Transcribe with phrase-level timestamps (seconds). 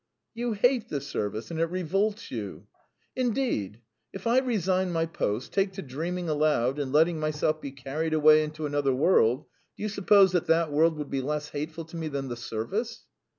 [0.33, 2.65] "You hate the service and it revolts you."
[3.15, 3.81] "Indeed?
[4.11, 8.41] If I resign my post, take to dreaming aloud and letting myself be carried away
[8.43, 9.45] into another world,
[9.77, 13.05] do you suppose that that world would be less hateful to me than the service?"